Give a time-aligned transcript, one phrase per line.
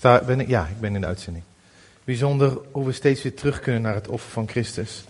[0.00, 1.44] Ben ik, ja, ik ben in de uitzending.
[2.04, 5.04] Bijzonder hoe we steeds weer terug kunnen naar het offer van Christus.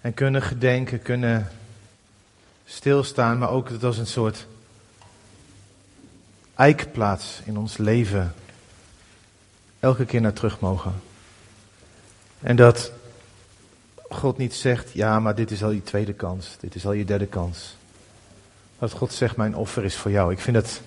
[0.00, 1.48] En kunnen gedenken, kunnen
[2.64, 4.46] stilstaan, maar ook dat als een soort
[6.54, 8.34] eikplaats in ons leven
[9.80, 10.94] elke keer naar terug mogen.
[12.40, 12.92] En dat
[14.08, 17.04] God niet zegt, ja, maar dit is al je tweede kans, dit is al je
[17.04, 17.76] derde kans.
[18.78, 20.32] Dat God zegt, mijn offer is voor jou.
[20.32, 20.80] Ik vind het,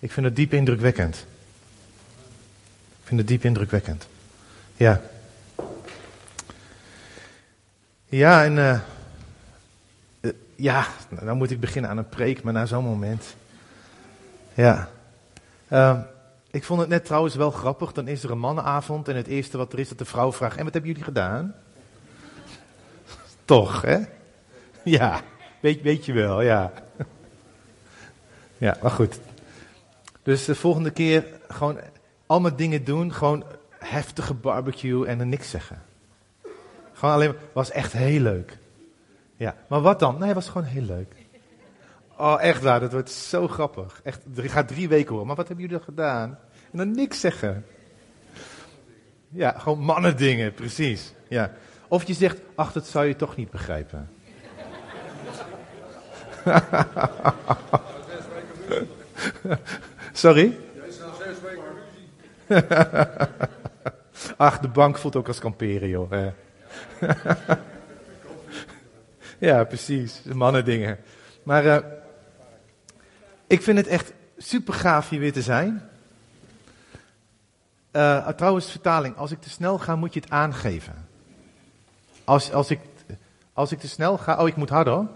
[0.00, 1.26] ik vind het diep indrukwekkend.
[3.00, 4.06] Ik vind het diep indrukwekkend.
[4.76, 5.00] Ja.
[8.06, 8.80] Ja, en uh,
[10.20, 13.34] uh, ja, nou moet ik beginnen aan een preek, maar na zo'n moment.
[14.54, 14.88] Ja.
[15.68, 16.00] Uh,
[16.50, 17.92] ik vond het net trouwens wel grappig.
[17.92, 20.56] Dan is er een mannenavond en het eerste wat er is dat de vrouw vraagt:
[20.56, 21.54] En wat hebben jullie gedaan?
[23.44, 23.98] Toch, hè?
[24.82, 25.20] Ja,
[25.60, 26.72] weet, weet je wel, ja.
[28.58, 29.18] Ja, maar goed.
[30.22, 31.78] Dus de volgende keer gewoon
[32.26, 33.12] allemaal dingen doen.
[33.12, 33.44] Gewoon
[33.78, 35.82] heftige barbecue en er niks zeggen.
[36.92, 38.58] Gewoon alleen, was echt heel leuk.
[39.36, 40.18] Ja, maar wat dan?
[40.18, 41.14] Nee, het was gewoon heel leuk.
[42.16, 44.00] Oh, echt waar, dat wordt zo grappig.
[44.04, 45.26] Echt, er gaat drie weken horen.
[45.26, 46.38] Maar wat hebben jullie dan gedaan?
[46.72, 47.66] En dan niks zeggen.
[49.28, 51.14] Ja, gewoon mannendingen, precies.
[51.28, 51.52] Ja.
[51.88, 54.10] Of je zegt, ach, dat zou je toch niet begrijpen.
[60.12, 60.58] Sorry?
[64.36, 66.10] Ach, de bank voelt ook als kamperen, joh.
[69.38, 70.22] ja, precies.
[70.22, 70.98] Mannendingen.
[71.42, 71.76] Maar uh,
[73.46, 75.82] ik vind het echt super gaaf hier weer te zijn.
[77.92, 79.16] Uh, trouwens, vertaling.
[79.16, 81.08] Als ik te snel ga, moet je het aangeven.
[82.24, 82.80] Als, als, ik,
[83.52, 84.40] als ik te snel ga.
[84.40, 85.06] Oh, ik moet harder.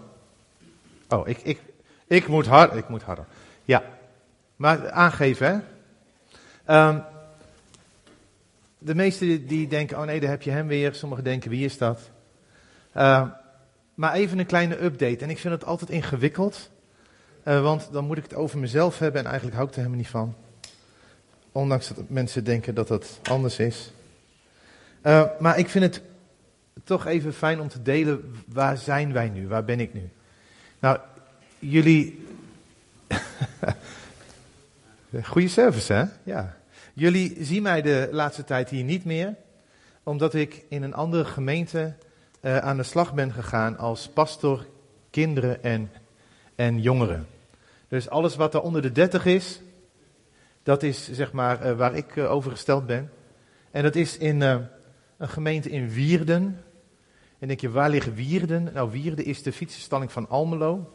[1.09, 1.61] Oh, ik, ik,
[2.07, 2.77] ik moet harder.
[2.77, 3.25] Ik moet harder.
[3.65, 3.83] Ja.
[4.55, 6.87] Maar aangeven, hè?
[6.89, 7.03] Um,
[8.77, 10.93] de meesten die denken: oh nee, daar heb je hem weer.
[10.93, 11.99] Sommigen denken: wie is dat?
[12.97, 13.27] Uh,
[13.93, 15.17] maar even een kleine update.
[15.17, 16.69] En ik vind het altijd ingewikkeld.
[17.47, 20.01] Uh, want dan moet ik het over mezelf hebben en eigenlijk hou ik er helemaal
[20.01, 20.35] niet van.
[21.51, 23.91] Ondanks dat mensen denken dat dat anders is.
[25.03, 26.01] Uh, maar ik vind het
[26.83, 29.47] toch even fijn om te delen, waar zijn wij nu?
[29.47, 30.09] Waar ben ik nu?
[30.79, 30.99] Nou,
[31.59, 32.25] jullie...
[35.23, 36.03] Goede service, hè?
[36.23, 36.57] Ja.
[36.93, 39.35] Jullie zien mij de laatste tijd hier niet meer,
[40.03, 41.93] omdat ik in een andere gemeente
[42.41, 44.65] uh, aan de slag ben gegaan als pastor
[45.09, 45.91] kinderen en,
[46.55, 47.27] en jongeren.
[47.87, 49.61] Dus alles wat er onder de 30 is,
[50.63, 53.11] dat is zeg maar uh, waar ik uh, over gesteld ben.
[53.71, 54.67] En dat is in een
[55.19, 56.63] gemeente in Wierden.
[57.39, 58.69] En denk je, waar ligt Wierden?
[58.73, 60.93] Nou, Wierden is de fietsenstalling van Almelo.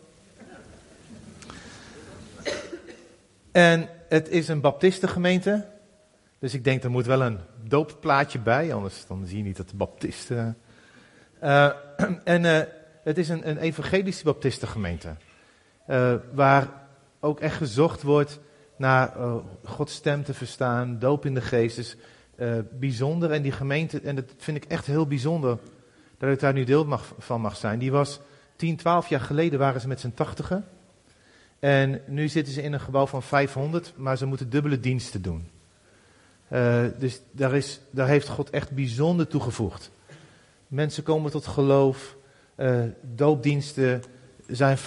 [3.52, 5.66] En het is een baptistengemeente.
[6.38, 9.68] Dus ik denk, er moet wel een doopplaatje bij, anders dan zie je niet dat
[9.68, 10.56] de baptisten...
[11.42, 11.70] Uh,
[12.24, 12.60] en uh,
[13.02, 15.14] het is een, een evangelische baptistengemeente.
[15.88, 16.68] Uh, waar
[17.20, 18.40] ook echt gezocht wordt
[18.76, 19.12] naar
[19.64, 21.96] Gods stem te verstaan, doop in de geest.
[22.70, 23.30] Bijzonder.
[23.30, 25.58] En die gemeente, en dat vind ik echt heel bijzonder,
[26.18, 27.78] dat ik daar nu deel van mag zijn.
[27.78, 28.20] Die was
[28.56, 30.64] 10, 12 jaar geleden waren ze met z'n tachtigen.
[31.60, 35.48] En nu zitten ze in een gebouw van 500, maar ze moeten dubbele diensten doen.
[36.52, 39.90] Uh, dus daar, is, daar heeft God echt bijzonder toegevoegd.
[40.68, 42.16] Mensen komen tot geloof,
[42.56, 42.82] uh,
[43.14, 44.02] doopdiensten
[44.46, 44.78] zijn,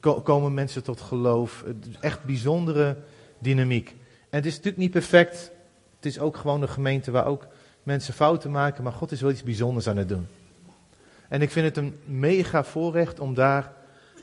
[0.00, 1.64] komen mensen tot geloof.
[2.00, 2.96] Echt bijzondere
[3.38, 3.88] dynamiek.
[4.30, 5.50] En het is natuurlijk niet perfect.
[5.96, 7.46] Het is ook gewoon een gemeente waar ook
[7.82, 10.26] mensen fouten maken, maar God is wel iets bijzonders aan het doen.
[11.28, 13.72] En ik vind het een mega voorrecht om daar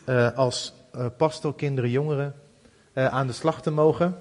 [0.09, 2.36] uh, als uh, pastor, kinderen, jongeren
[2.94, 4.16] uh, aan de slag te mogen.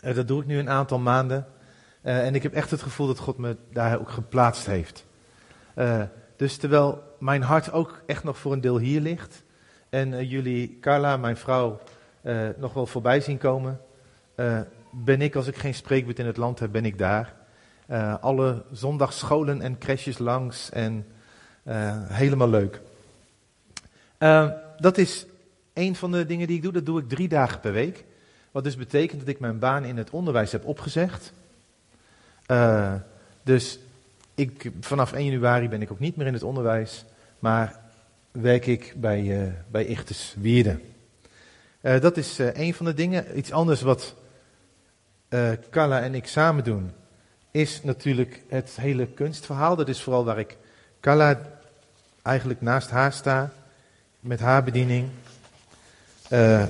[0.00, 1.46] dat doe ik nu een aantal maanden.
[2.02, 5.04] en ik heb echt het gevoel dat God me daar ook geplaatst heeft.
[6.36, 9.42] dus terwijl mijn hart ook echt nog voor een deel hier ligt.
[9.88, 11.80] En jullie, Carla, mijn vrouw,
[12.56, 13.80] nog wel voorbij zien komen.
[14.90, 17.34] ben ik, als ik geen spreekbeurt in het land heb, ben ik daar.
[18.20, 21.06] alle zondagsscholen en crèches langs en
[21.66, 22.80] uh, helemaal leuk.
[24.18, 25.26] Uh, dat is
[25.76, 26.72] een van de dingen die ik doe.
[26.72, 28.04] Dat doe ik drie dagen per week.
[28.50, 31.32] Wat dus betekent dat ik mijn baan in het onderwijs heb opgezegd.
[32.50, 32.94] Uh,
[33.42, 33.78] dus
[34.34, 37.04] ik, vanaf 1 januari ben ik ook niet meer in het onderwijs.
[37.38, 37.80] Maar
[38.30, 40.80] werk ik bij, bij Ichtes Wierde.
[41.80, 43.38] dat is een van de dingen.
[43.38, 44.14] Iets anders wat
[45.70, 46.90] Carla en ik samen doen.
[47.50, 49.76] Is natuurlijk het hele kunstverhaal.
[49.76, 50.56] Dat is vooral waar ik
[51.00, 51.38] Carla
[52.22, 53.52] eigenlijk naast haar sta,
[54.20, 55.08] met haar bediening.
[56.32, 56.62] Uh,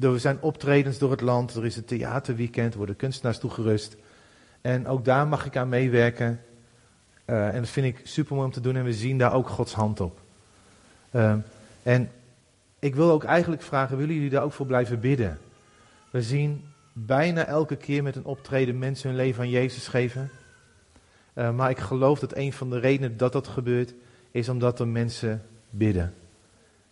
[0.00, 3.96] er zijn optredens door het land, er is een theaterweekend, er worden kunstenaars toegerust.
[4.60, 6.40] En ook daar mag ik aan meewerken.
[7.26, 9.48] Uh, en dat vind ik super mooi om te doen en we zien daar ook
[9.48, 10.20] Gods hand op.
[11.12, 11.34] Uh,
[11.82, 12.10] en
[12.78, 15.38] ik wil ook eigenlijk vragen, willen jullie daar ook voor blijven bidden?
[16.10, 20.30] We zien bijna elke keer met een optreden mensen hun leven aan Jezus geven.
[21.34, 23.94] Maar ik geloof dat een van de redenen dat dat gebeurt,
[24.30, 26.14] is omdat er mensen bidden.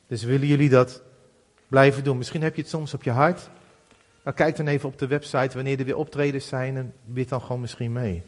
[0.06, 1.02] Dus willen jullie dat
[1.68, 2.18] blijven doen?
[2.18, 3.50] Misschien heb je het soms op je hart.
[4.24, 7.40] Nou, kijk dan even op de website wanneer er weer optredens zijn en bid dan
[7.40, 8.22] gewoon misschien mee.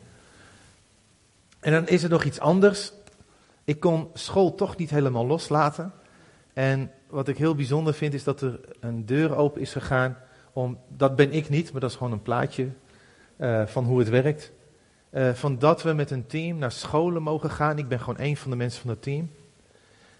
[1.60, 2.92] En dan is er nog iets anders.
[3.64, 5.92] Ik kon school toch niet helemaal loslaten.
[6.52, 10.16] En wat ik heel bijzonder vind is dat er een deur open is gegaan.
[10.52, 12.68] Om, dat ben ik niet, maar dat is gewoon een plaatje
[13.36, 14.52] uh, van hoe het werkt.
[15.10, 17.78] Uh, van dat we met een team naar scholen mogen gaan.
[17.78, 19.30] Ik ben gewoon een van de mensen van het team.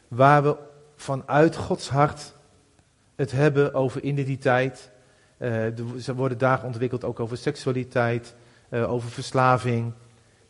[0.09, 0.57] Waar we
[0.97, 2.35] vanuit Gods hart
[3.21, 4.91] het hebben over identiteit.
[5.39, 8.35] Er worden dagen ontwikkeld ook over seksualiteit,
[8.71, 9.93] uh, over verslaving.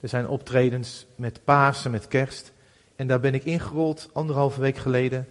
[0.01, 2.53] Er zijn optredens met Pasen, met kerst.
[2.97, 5.27] En daar ben ik ingerold anderhalve week geleden.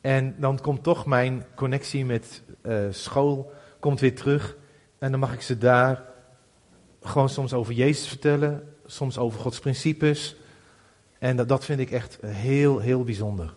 [0.00, 4.56] En dan komt toch mijn connectie met uh, school komt weer terug.
[4.98, 6.02] En dan mag ik ze daar
[7.02, 10.36] gewoon soms over Jezus vertellen, soms over Gods principes.
[11.18, 13.54] En dat, dat vind ik echt heel, heel bijzonder.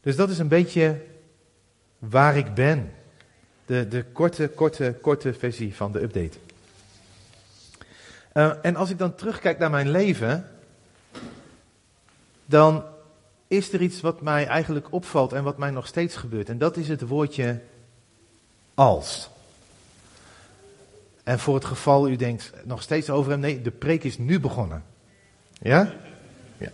[0.00, 1.00] Dus dat is een beetje
[2.10, 2.92] waar ik ben.
[3.66, 6.38] De, de korte, korte, korte versie van de update.
[8.34, 10.48] Uh, en als ik dan terugkijk naar mijn leven,
[12.44, 12.84] dan
[13.48, 16.48] is er iets wat mij eigenlijk opvalt en wat mij nog steeds gebeurt.
[16.48, 17.60] En dat is het woordje
[18.74, 19.28] als.
[21.24, 24.40] En voor het geval u denkt nog steeds over hem, nee, de preek is nu
[24.40, 24.84] begonnen.
[25.58, 25.94] Ja?
[26.58, 26.70] ja.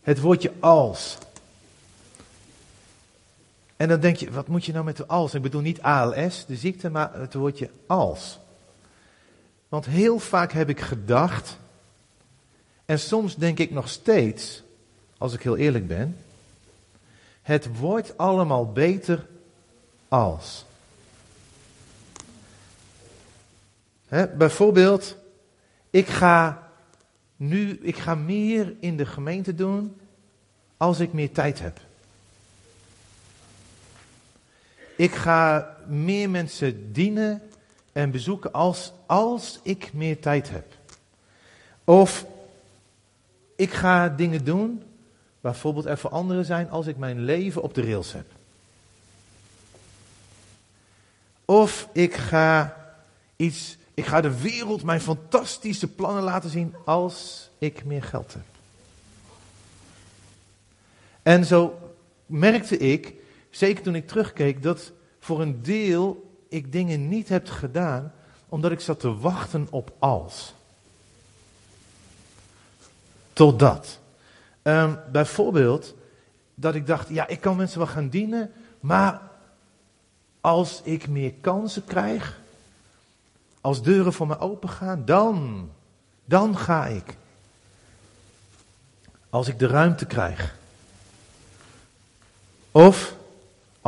[0.00, 1.18] Het woordje als.
[3.78, 5.34] En dan denk je, wat moet je nou met de als?
[5.34, 8.38] Ik bedoel niet ALS, de ziekte, maar het woordje als.
[9.68, 11.58] Want heel vaak heb ik gedacht,
[12.84, 14.62] en soms denk ik nog steeds,
[15.18, 16.16] als ik heel eerlijk ben,
[17.42, 19.26] het wordt allemaal beter
[20.08, 20.64] als.
[24.36, 25.16] Bijvoorbeeld,
[25.90, 26.70] ik ga
[27.36, 30.00] nu, ik ga meer in de gemeente doen
[30.76, 31.80] als ik meer tijd heb.
[34.98, 37.42] Ik ga meer mensen dienen
[37.92, 40.64] en bezoeken als, als ik meer tijd heb.
[41.84, 42.26] Of
[43.56, 44.82] ik ga dingen doen,
[45.40, 48.26] bijvoorbeeld er voor anderen zijn, als ik mijn leven op de rails heb.
[51.44, 52.76] Of ik ga
[53.36, 58.46] iets, ik ga de wereld mijn fantastische plannen laten zien als ik meer geld heb.
[61.22, 61.78] En zo
[62.26, 63.14] merkte ik
[63.58, 68.12] Zeker toen ik terugkeek, dat voor een deel ik dingen niet heb gedaan,
[68.48, 70.54] omdat ik zat te wachten op als.
[73.32, 73.98] Totdat.
[74.62, 75.94] Um, bijvoorbeeld,
[76.54, 79.20] dat ik dacht, ja, ik kan mensen wel gaan dienen, maar
[80.40, 82.40] als ik meer kansen krijg,
[83.60, 85.70] als deuren voor me open gaan, dan,
[86.24, 87.16] dan ga ik.
[89.30, 90.56] Als ik de ruimte krijg.
[92.70, 93.16] Of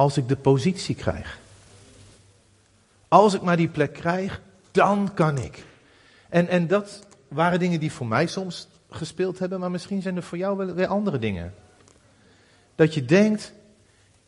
[0.01, 1.39] als ik de positie krijg.
[3.09, 5.65] Als ik maar die plek krijg, dan kan ik.
[6.29, 10.23] En, en dat waren dingen die voor mij soms gespeeld hebben, maar misschien zijn er
[10.23, 11.55] voor jou wel weer andere dingen.
[12.75, 13.53] Dat je denkt,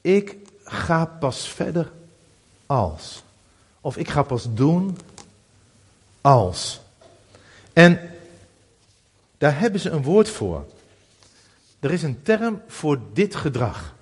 [0.00, 1.92] ik ga pas verder
[2.66, 3.22] als.
[3.80, 4.98] Of ik ga pas doen
[6.20, 6.80] als.
[7.72, 8.00] En
[9.38, 10.66] daar hebben ze een woord voor.
[11.80, 13.94] Er is een term voor dit gedrag.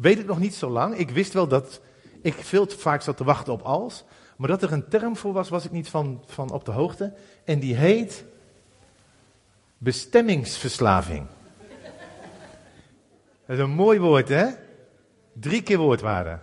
[0.00, 0.96] Weet ik nog niet zo lang.
[0.96, 1.80] Ik wist wel dat
[2.22, 4.04] ik veel te vaak zat te wachten op als.
[4.36, 7.12] Maar dat er een term voor was, was ik niet van, van op de hoogte.
[7.44, 8.24] En die heet
[9.78, 11.26] bestemmingsverslaving.
[13.46, 14.46] Dat is een mooi woord, hè?
[15.32, 16.38] Drie keer woordwaarde.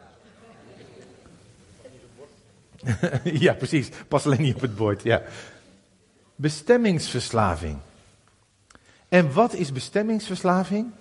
[3.45, 3.89] ja, precies.
[4.07, 5.21] Pas alleen niet op het bord, ja.
[6.35, 7.77] Bestemmingsverslaving.
[9.09, 10.91] En wat is bestemmingsverslaving?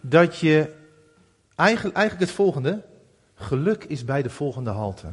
[0.00, 0.80] Dat je
[1.62, 2.82] Eigenlijk, het volgende.
[3.34, 5.12] Geluk is bij de volgende halte.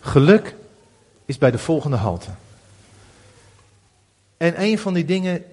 [0.00, 0.54] Geluk
[1.24, 2.30] is bij de volgende halte.
[4.36, 5.44] En een van die dingen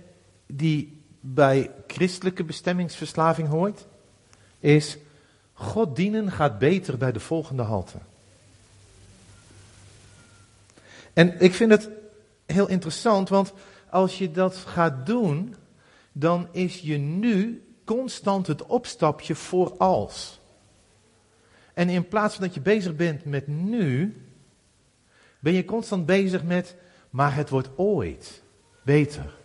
[0.45, 3.85] die bij christelijke bestemmingsverslaving hoort,
[4.59, 4.97] is
[5.53, 7.97] God dienen gaat beter bij de volgende halte.
[11.13, 11.89] En ik vind het
[12.45, 13.53] heel interessant, want
[13.89, 15.55] als je dat gaat doen,
[16.13, 20.41] dan is je nu constant het opstapje voor als.
[21.73, 24.21] En in plaats van dat je bezig bent met nu,
[25.39, 26.75] ben je constant bezig met,
[27.09, 28.43] maar het wordt ooit
[28.83, 29.35] beter.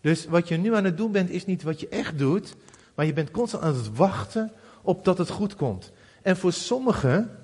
[0.00, 2.56] Dus wat je nu aan het doen bent, is niet wat je echt doet,
[2.94, 5.92] maar je bent constant aan het wachten op dat het goed komt.
[6.22, 7.38] En voor sommigen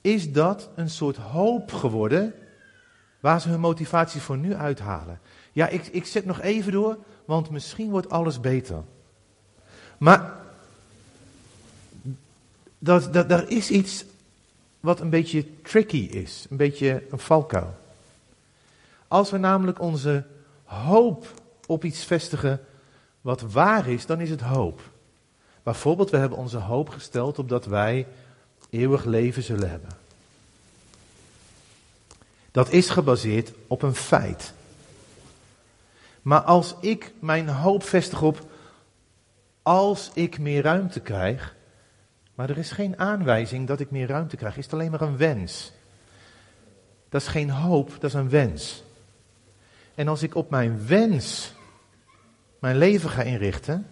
[0.00, 2.34] is dat een soort hoop geworden,
[3.20, 5.20] waar ze hun motivatie voor nu uithalen.
[5.52, 6.98] Ja, ik, ik zet nog even door,
[7.30, 8.82] want misschien wordt alles beter.
[9.98, 10.34] Maar
[12.78, 14.04] dat, dat, er is iets
[14.80, 17.78] wat een beetje tricky is, een beetje een valkuil.
[19.08, 20.24] Als we namelijk onze
[20.64, 21.26] hoop
[21.66, 22.60] op iets vestigen
[23.20, 24.80] wat waar is, dan is het hoop.
[25.62, 28.06] Bijvoorbeeld, we hebben onze hoop gesteld op dat wij
[28.70, 29.90] eeuwig leven zullen hebben.
[32.50, 34.52] Dat is gebaseerd op een feit.
[36.22, 38.50] Maar als ik mijn hoop vestig op
[39.62, 41.56] als ik meer ruimte krijg,
[42.34, 45.72] maar er is geen aanwijzing dat ik meer ruimte krijg, is alleen maar een wens.
[47.08, 48.82] Dat is geen hoop, dat is een wens.
[49.94, 51.52] En als ik op mijn wens
[52.58, 53.86] mijn leven ga inrichten,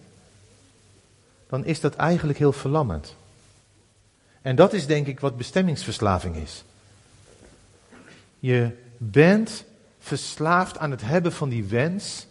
[1.47, 3.15] dan is dat eigenlijk heel verlammend.
[4.41, 6.63] En dat is denk ik wat bestemmingsverslaving is.
[8.39, 9.65] Je bent
[9.99, 12.27] verslaafd aan het hebben van die wens.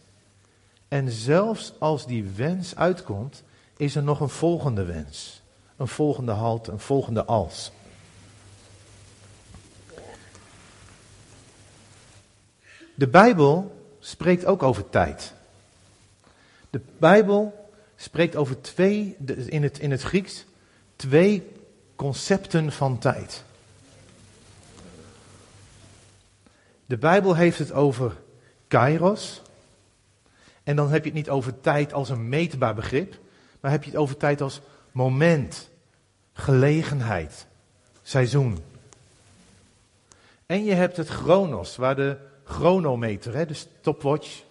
[0.89, 3.43] En zelfs als die wens uitkomt,
[3.77, 5.43] is er nog een volgende wens.
[5.77, 7.73] Een volgende halt, een volgende als.
[12.95, 15.35] De Bijbel spreekt ook over tijd.
[16.71, 20.45] De Bijbel spreekt over twee, in het, in het Grieks,
[20.97, 21.53] twee
[21.97, 23.45] concepten van tijd.
[26.88, 28.16] De Bijbel heeft het over
[28.68, 29.42] kairos.
[30.62, 33.18] En dan heb je het niet over tijd als een meetbaar begrip,
[33.61, 34.61] maar heb je het over tijd als
[34.92, 35.71] moment,
[36.33, 37.47] gelegenheid,
[38.02, 38.59] seizoen.
[40.47, 44.42] En je hebt het chronos, waar de chronometer, hè, de stopwatch,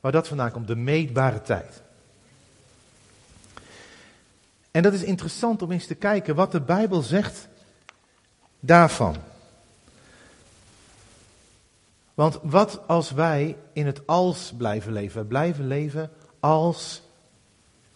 [0.00, 1.82] waar dat vandaan komt, de meetbare tijd.
[4.70, 7.48] En dat is interessant om eens te kijken wat de Bijbel zegt
[8.58, 9.16] daarvan.
[12.20, 15.26] Want wat als wij in het als blijven leven?
[15.26, 16.10] Blijven leven
[16.40, 17.02] als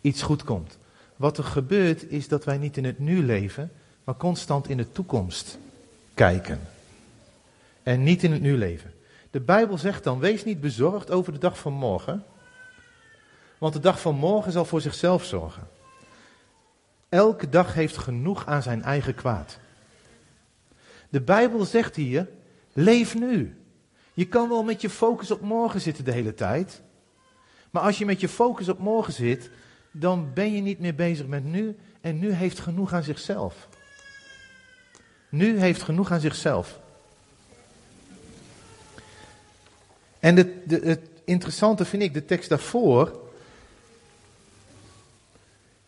[0.00, 0.78] iets goed komt.
[1.16, 3.72] Wat er gebeurt is dat wij niet in het nu leven,
[4.04, 5.58] maar constant in de toekomst
[6.14, 6.60] kijken.
[7.82, 8.94] En niet in het nu leven.
[9.30, 12.24] De Bijbel zegt dan, wees niet bezorgd over de dag van morgen,
[13.58, 15.68] want de dag van morgen zal voor zichzelf zorgen.
[17.08, 19.58] Elke dag heeft genoeg aan zijn eigen kwaad.
[21.08, 22.28] De Bijbel zegt hier,
[22.72, 23.58] leef nu.
[24.14, 26.82] Je kan wel met je focus op morgen zitten de hele tijd.
[27.70, 29.50] Maar als je met je focus op morgen zit,
[29.90, 31.76] dan ben je niet meer bezig met nu.
[32.00, 33.68] En nu heeft genoeg aan zichzelf.
[35.28, 36.80] Nu heeft genoeg aan zichzelf.
[40.18, 43.20] En het interessante vind ik, de tekst daarvoor.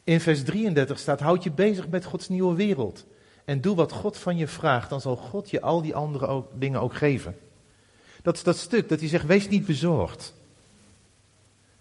[0.05, 3.05] In vers 33 staat: Houd je bezig met Gods nieuwe wereld.
[3.45, 6.81] En doe wat God van je vraagt, dan zal God je al die andere dingen
[6.81, 7.37] ook geven.
[8.27, 10.35] Dat dat stuk dat hij zegt, wees niet bezorgd.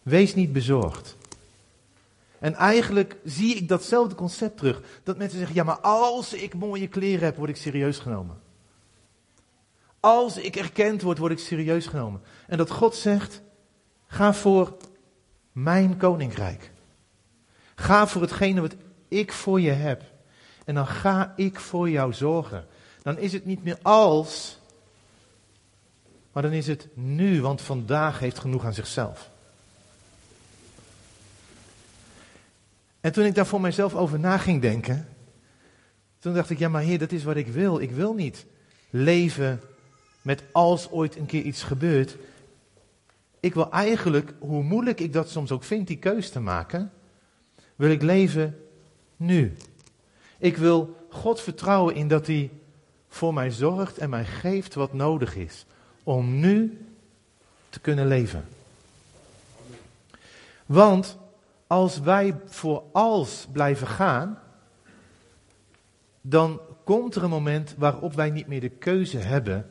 [0.03, 1.15] Wees niet bezorgd.
[2.39, 4.81] En eigenlijk zie ik datzelfde concept terug.
[5.03, 8.39] Dat mensen zeggen, ja maar als ik mooie kleren heb, word ik serieus genomen.
[9.99, 12.21] Als ik erkend word, word ik serieus genomen.
[12.47, 13.41] En dat God zegt,
[14.07, 14.77] ga voor
[15.51, 16.71] mijn koninkrijk.
[17.75, 18.75] Ga voor hetgene wat
[19.07, 20.03] ik voor je heb.
[20.65, 22.67] En dan ga ik voor jou zorgen.
[23.01, 24.59] Dan is het niet meer als,
[26.35, 29.29] maar dan is het nu, want vandaag heeft genoeg aan zichzelf.
[33.01, 35.07] En toen ik daar voor mijzelf over na ging denken,
[36.19, 37.79] toen dacht ik, ja maar heer, dat is wat ik wil.
[37.79, 38.45] Ik wil niet
[38.89, 39.61] leven
[40.21, 42.17] met als ooit een keer iets gebeurt.
[43.39, 46.91] Ik wil eigenlijk, hoe moeilijk ik dat soms ook vind, die keus te maken,
[47.75, 48.59] wil ik leven
[49.17, 49.57] nu.
[50.37, 52.51] Ik wil God vertrouwen in dat Hij
[53.07, 55.65] voor mij zorgt en mij geeft wat nodig is
[56.05, 56.85] om nu
[57.69, 58.45] te kunnen leven.
[60.65, 61.17] Want
[61.67, 64.39] als wij voor als blijven gaan,
[66.21, 69.69] dan komt er een moment waarop wij niet meer de keuze hebben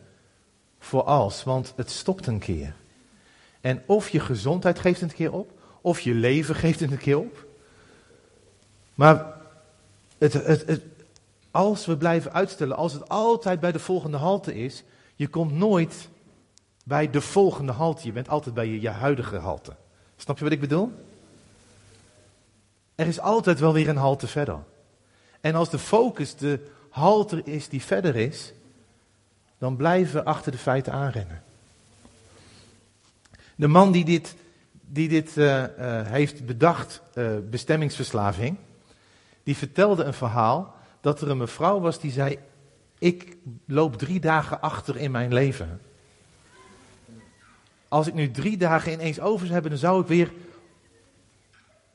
[0.79, 2.75] voor als, want het stopt een keer.
[3.61, 5.50] En of je gezondheid geeft een keer op,
[5.81, 7.47] of je leven geeft een keer op.
[8.95, 9.35] Maar
[10.19, 10.81] het, het,
[11.50, 14.85] als we blijven uitstellen, als het altijd bij de volgende halte is,
[15.17, 16.09] je komt nooit
[16.85, 18.07] bij de volgende halte.
[18.07, 19.73] Je bent altijd bij je, je huidige halte.
[20.17, 20.93] Snap je wat ik bedoel?
[22.95, 24.59] Er is altijd wel weer een halte verder.
[25.41, 28.53] En als de focus de halte is die verder is,
[29.59, 31.43] dan blijven we achter de feiten aanrennen.
[33.55, 34.35] De man die dit,
[34.81, 35.67] die dit uh, uh,
[36.07, 38.57] heeft bedacht, uh, bestemmingsverslaving,
[39.43, 42.38] die vertelde een verhaal dat er een mevrouw was die zei:
[42.99, 43.37] Ik
[43.67, 45.81] loop drie dagen achter in mijn leven.
[47.94, 50.32] Als ik nu drie dagen ineens over zou hebben, dan zou ik weer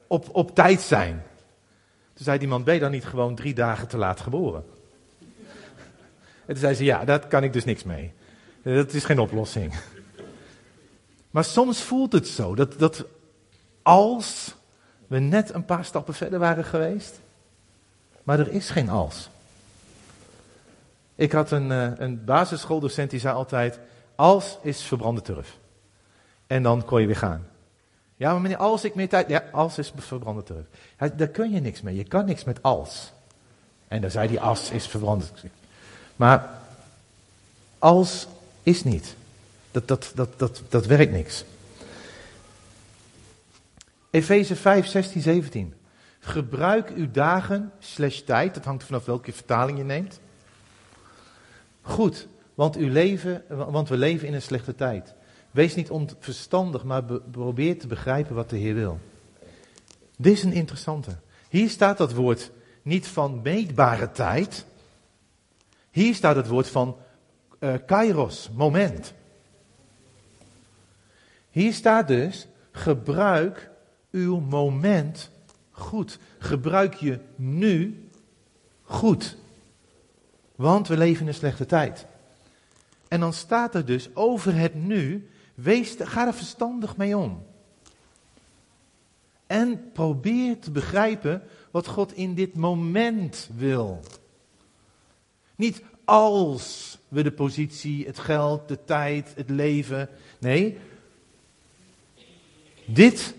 [0.07, 1.23] op, op tijd zijn.
[2.13, 4.63] Toen zei die man, ben je dan niet gewoon drie dagen te laat geboren?
[6.45, 8.13] En toen zei ze, ja, daar kan ik dus niks mee.
[8.61, 9.73] Dat is geen oplossing.
[11.31, 13.05] Maar soms voelt het zo, dat, dat
[13.81, 14.55] als
[15.07, 17.19] we net een paar stappen verder waren geweest,
[18.23, 19.29] maar er is geen als.
[21.15, 23.79] Ik had een, eh, een basisschooldocent die zei altijd,
[24.15, 25.58] als is verbrande turf.
[26.49, 27.47] En dan kon je weer gaan.
[28.15, 29.29] Ja, maar meneer, als ik meer tijd...
[29.29, 30.65] Ja, als is verbrande turf.
[31.17, 31.95] daar kun je niks mee.
[31.95, 33.11] Je kan niks met als.
[33.87, 35.25] En dan zei hij, als is verbrande
[36.15, 36.49] Maar
[37.79, 38.27] als
[38.63, 39.15] is niet.
[39.71, 41.43] Dat, dat, dat, dat, dat werkt niks.
[44.09, 45.73] Efeze 5, 16, 17.
[46.19, 50.19] Gebruik uw dagen slash tijd, dat hangt vanaf welke vertaling je neemt.
[51.81, 55.13] Goed, want, uw leven, want we leven in een slechte tijd.
[55.51, 58.99] Wees niet onverstandig, maar probeer te begrijpen wat de Heer wil.
[60.17, 61.17] Dit is een interessante.
[61.49, 62.51] Hier staat dat woord
[62.81, 64.65] niet van meetbare tijd.
[65.91, 66.97] Hier staat het woord van
[67.59, 69.13] uh, kairos, moment.
[71.51, 73.69] Hier staat dus, gebruik
[74.11, 75.29] uw moment
[75.71, 76.19] goed.
[76.37, 78.09] Gebruik je nu
[78.83, 79.37] goed.
[80.55, 82.05] Want we leven in een slechte tijd.
[83.07, 85.29] En dan staat er dus over het nu,
[85.61, 87.45] wees, ga er verstandig mee om.
[89.47, 93.99] En probeer te begrijpen wat God in dit moment wil.
[95.55, 100.09] Niet als we de positie, het geld, de tijd, het leven.
[100.39, 100.77] Nee,
[102.85, 103.35] dit,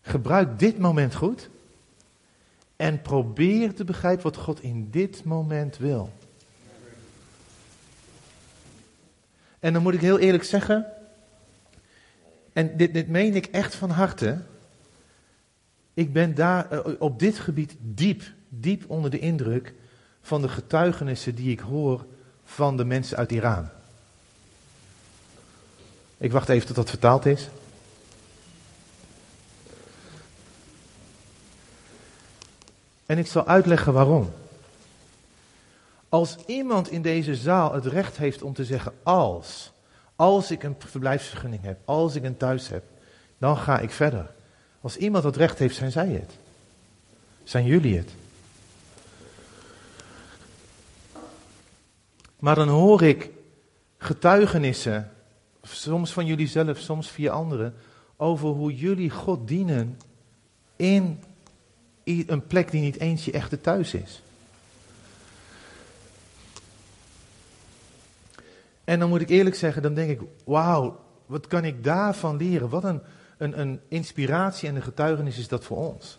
[0.00, 1.50] gebruik dit moment goed.
[2.76, 6.12] En probeer te begrijpen wat God in dit moment wil.
[9.58, 10.86] En dan moet ik heel eerlijk zeggen,
[12.58, 14.38] en dit, dit meen ik echt van harte.
[15.94, 19.74] Ik ben daar eh, op dit gebied diep, diep onder de indruk
[20.22, 22.06] van de getuigenissen die ik hoor
[22.44, 23.68] van de mensen uit Iran.
[26.16, 27.48] Ik wacht even tot dat vertaald is.
[33.06, 34.32] En ik zal uitleggen waarom.
[36.08, 39.72] Als iemand in deze zaal het recht heeft om te zeggen als,
[40.18, 42.84] als ik een verblijfsvergunning heb, als ik een thuis heb,
[43.38, 44.30] dan ga ik verder.
[44.80, 46.32] Als iemand dat recht heeft, zijn zij het.
[47.44, 48.10] Zijn jullie het.
[52.38, 53.30] Maar dan hoor ik
[53.98, 55.10] getuigenissen,
[55.62, 57.74] soms van jullie zelf, soms via anderen,
[58.16, 59.98] over hoe jullie God dienen
[60.76, 61.22] in
[62.04, 64.22] een plek die niet eens je echte thuis is.
[68.88, 72.68] En dan moet ik eerlijk zeggen, dan denk ik, wauw, wat kan ik daarvan leren?
[72.68, 73.00] Wat een,
[73.36, 76.18] een, een inspiratie en een getuigenis is dat voor ons.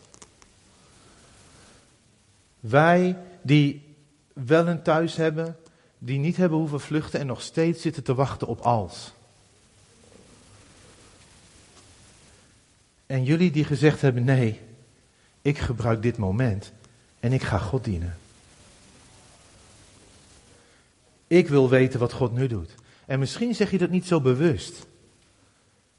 [2.59, 3.95] Wij die
[4.33, 5.57] wel een thuis hebben,
[5.97, 9.13] die niet hebben hoeven vluchten en nog steeds zitten te wachten op als.
[13.05, 14.61] En jullie die gezegd hebben, nee,
[15.41, 16.71] ik gebruik dit moment
[17.19, 18.17] en ik ga God dienen.
[21.29, 22.75] Ik wil weten wat God nu doet.
[23.05, 24.85] En misschien zeg je dat niet zo bewust.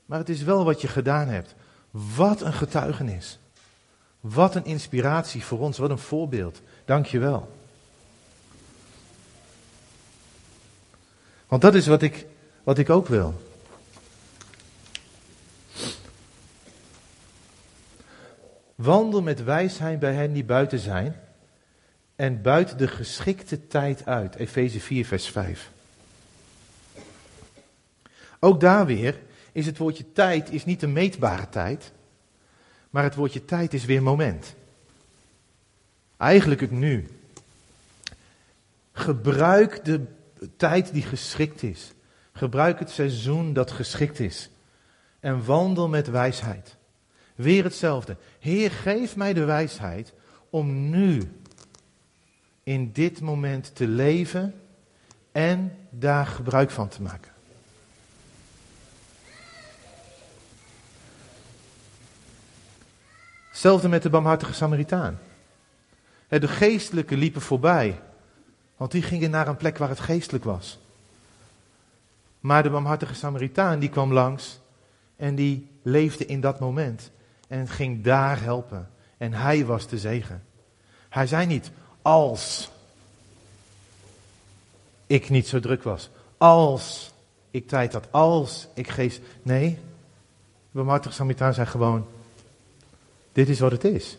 [0.06, 1.54] Maar het is wel wat je gedaan hebt.
[1.90, 3.38] Wat een getuigenis.
[4.20, 5.78] Wat een inspiratie voor ons.
[5.78, 6.60] Wat een voorbeeld.
[6.84, 7.56] Dank je wel.
[11.48, 12.26] Want dat is wat ik,
[12.62, 13.40] wat ik ook wil.
[18.74, 21.20] Wandel met wijsheid bij hen die buiten zijn
[22.20, 24.34] en buiten de geschikte tijd uit.
[24.34, 25.70] Efeze 4, vers 5.
[28.40, 29.20] Ook daar weer
[29.52, 31.92] is het woordje tijd is niet een meetbare tijd,
[32.90, 34.54] maar het woordje tijd is weer moment.
[36.16, 37.08] Eigenlijk het nu.
[38.92, 40.04] Gebruik de
[40.56, 41.92] tijd die geschikt is.
[42.32, 44.50] Gebruik het seizoen dat geschikt is.
[45.20, 46.76] En wandel met wijsheid.
[47.34, 48.16] Weer hetzelfde.
[48.38, 50.12] Heer, geef mij de wijsheid
[50.50, 51.39] om nu
[52.70, 54.54] in dit moment te leven
[55.32, 57.32] en daar gebruik van te maken.
[63.48, 65.18] Hetzelfde met de barmhartige Samaritaan.
[66.28, 68.00] De geestelijke liepen voorbij,
[68.76, 70.78] want die gingen naar een plek waar het geestelijk was.
[72.40, 74.60] Maar de barmhartige Samaritaan die kwam langs
[75.16, 77.10] en die leefde in dat moment
[77.48, 78.90] en ging daar helpen.
[79.16, 80.44] En hij was de zegen.
[81.08, 81.70] Hij zei niet
[82.02, 82.70] als
[85.06, 87.12] ik niet zo druk was, als
[87.50, 89.20] ik tijd had, als ik geest.
[89.42, 89.78] Nee, de
[90.70, 92.06] barmhartige Samaritaan zei gewoon:
[93.32, 94.16] Dit is wat het is.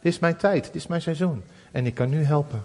[0.00, 1.42] Dit is mijn tijd, dit is mijn seizoen.
[1.72, 2.64] En ik kan nu helpen.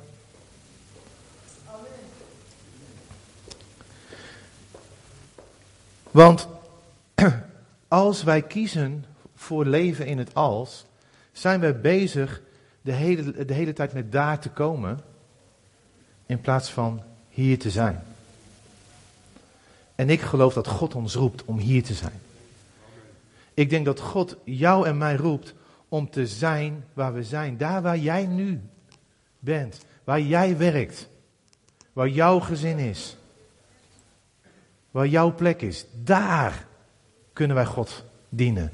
[6.11, 6.47] Want
[7.87, 10.85] als wij kiezen voor leven in het als,
[11.31, 12.41] zijn wij bezig
[12.81, 14.99] de hele, de hele tijd met daar te komen,
[16.25, 18.03] in plaats van hier te zijn.
[19.95, 22.21] En ik geloof dat God ons roept om hier te zijn.
[23.53, 25.53] Ik denk dat God jou en mij roept
[25.89, 27.57] om te zijn waar we zijn.
[27.57, 28.61] Daar waar jij nu
[29.39, 29.85] bent.
[30.03, 31.09] Waar jij werkt.
[31.93, 33.17] Waar jouw gezin is.
[34.91, 35.85] Waar jouw plek is.
[35.93, 36.67] Daar
[37.33, 38.71] kunnen wij God dienen.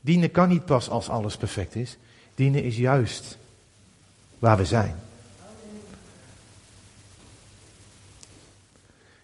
[0.00, 1.98] Dienen kan niet pas als alles perfect is.
[2.34, 3.38] Dienen is juist
[4.38, 4.96] waar we zijn.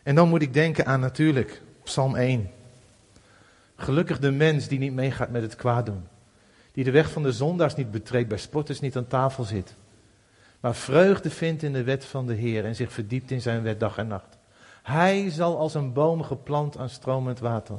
[0.03, 2.51] En dan moet ik denken aan natuurlijk Psalm 1.
[3.77, 6.03] Gelukkig de mens die niet meegaat met het kwaad doen.
[6.73, 9.75] Die de weg van de zondaars niet betreedt, bij sporters niet aan tafel zit.
[10.61, 13.81] Maar vreugde vindt in de wet van de Heer en zich verdiept in zijn wet
[13.81, 14.37] dag en nacht.
[14.83, 17.79] Hij zal als een boom geplant aan stromend water.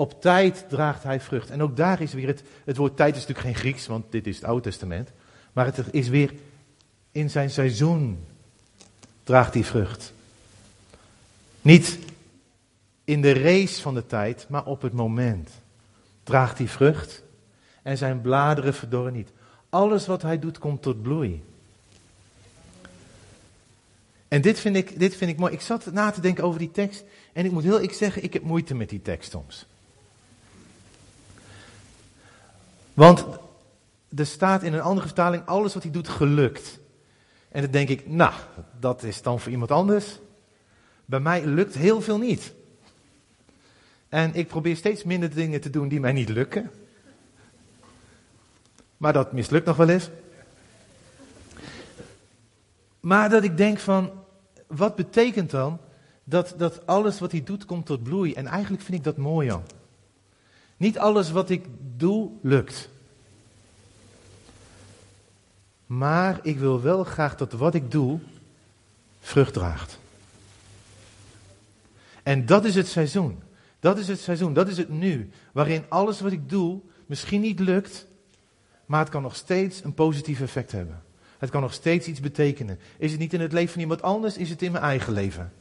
[0.00, 1.50] Op tijd draagt hij vrucht.
[1.50, 4.26] En ook daar is weer het, het woord tijd is natuurlijk geen Grieks, want dit
[4.26, 5.10] is het Oude Testament.
[5.52, 6.32] Maar het is weer
[7.12, 8.24] in zijn seizoen
[9.24, 10.12] draagt hij vrucht.
[11.60, 11.98] Niet
[13.04, 15.50] in de race van de tijd, maar op het moment
[16.22, 17.22] draagt hij vrucht
[17.82, 19.30] en zijn bladeren verdorren niet.
[19.68, 21.42] Alles wat hij doet komt tot bloei.
[24.28, 25.52] En dit vind, ik, dit vind ik mooi.
[25.52, 28.32] Ik zat na te denken over die tekst en ik moet heel ik zeggen, ik
[28.32, 29.68] heb moeite met die tekst soms.
[32.94, 33.26] Want
[34.16, 36.78] er staat in een andere vertaling, alles wat hij doet gelukt.
[37.48, 38.32] En dan denk ik, nou,
[38.80, 40.18] dat is dan voor iemand anders.
[41.04, 42.54] Bij mij lukt heel veel niet.
[44.08, 46.70] En ik probeer steeds minder dingen te doen die mij niet lukken.
[48.96, 50.10] Maar dat mislukt nog wel eens.
[53.00, 54.10] Maar dat ik denk van,
[54.66, 55.78] wat betekent dan
[56.24, 58.32] dat, dat alles wat hij doet komt tot bloei?
[58.34, 59.62] En eigenlijk vind ik dat mooi, Jan.
[60.80, 61.64] Niet alles wat ik
[61.96, 62.88] doe lukt.
[65.86, 68.18] Maar ik wil wel graag dat wat ik doe
[69.20, 69.98] vrucht draagt.
[72.22, 73.42] En dat is het seizoen.
[73.80, 75.30] Dat is het seizoen, dat is het nu.
[75.52, 78.06] Waarin alles wat ik doe misschien niet lukt,
[78.86, 81.02] maar het kan nog steeds een positief effect hebben.
[81.38, 82.78] Het kan nog steeds iets betekenen.
[82.98, 85.52] Is het niet in het leven van iemand anders, is het in mijn eigen leven.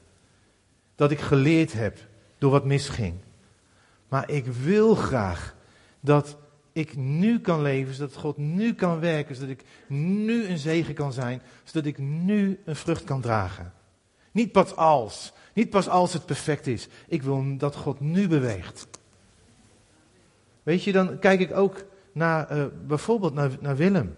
[0.96, 1.98] Dat ik geleerd heb
[2.38, 3.16] door wat misging.
[4.10, 5.56] Maar ik wil graag
[6.00, 6.38] dat
[6.72, 11.14] ik nu kan leven, zodat God nu kan werken, zodat ik nu een zegen kan
[11.14, 13.74] zijn, zodat ik nu een vrucht kan dragen.
[14.32, 16.88] Niet pas als, niet pas als het perfect is.
[17.08, 18.88] Ik wil dat God nu beweegt.
[20.64, 24.16] Weet je, dan kijk ik ook naar, uh, bijvoorbeeld naar, naar Willem.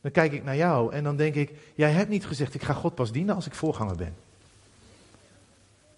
[0.00, 2.72] Dan kijk ik naar jou en dan denk ik, jij hebt niet gezegd, ik ga
[2.72, 4.14] God pas dienen als ik voorganger ben.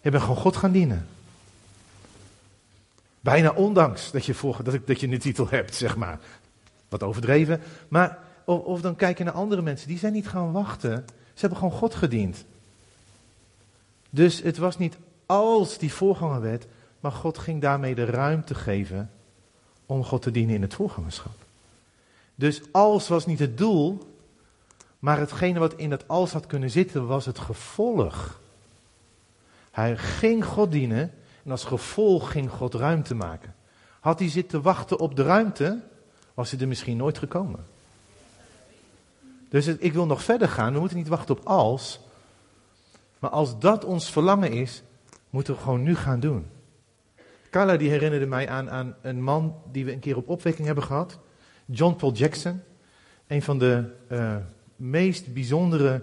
[0.00, 1.06] Je bent gewoon God gaan dienen.
[3.20, 6.20] Bijna ondanks dat je, voor, dat, dat je een titel hebt, zeg maar.
[6.88, 7.60] Wat overdreven.
[7.88, 11.04] Maar, of, of dan kijk je naar andere mensen, die zijn niet gaan wachten.
[11.06, 12.44] Ze hebben gewoon God gediend.
[14.10, 16.66] Dus het was niet als die voorganger werd,
[17.00, 19.10] maar God ging daarmee de ruimte geven
[19.86, 21.34] om God te dienen in het voorgangerschap.
[22.34, 23.98] Dus als was niet het doel,
[24.98, 28.40] maar hetgene wat in dat als had kunnen zitten was het gevolg.
[29.70, 31.12] Hij ging God dienen
[31.50, 33.54] en als gevolg ging God ruimte maken.
[34.00, 35.80] Had hij zitten wachten op de ruimte,
[36.34, 37.66] was hij er misschien nooit gekomen.
[39.48, 40.72] Dus ik wil nog verder gaan.
[40.72, 42.00] We moeten niet wachten op als.
[43.18, 44.82] Maar als dat ons verlangen is,
[45.30, 46.46] moeten we gewoon nu gaan doen.
[47.50, 50.84] Carla die herinnerde mij aan, aan een man die we een keer op opwekking hebben
[50.84, 51.18] gehad.
[51.64, 52.62] John Paul Jackson.
[53.26, 54.36] Een van de uh,
[54.76, 56.02] meest bijzondere,